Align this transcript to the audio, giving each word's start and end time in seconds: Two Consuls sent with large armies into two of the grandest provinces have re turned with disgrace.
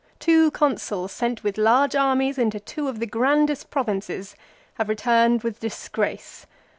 Two 0.17 0.49
Consuls 0.49 1.11
sent 1.11 1.43
with 1.43 1.59
large 1.59 1.95
armies 1.95 2.39
into 2.39 2.59
two 2.59 2.87
of 2.87 2.97
the 2.97 3.05
grandest 3.05 3.69
provinces 3.69 4.35
have 4.79 4.89
re 4.89 4.95
turned 4.95 5.43
with 5.43 5.59
disgrace. 5.59 6.47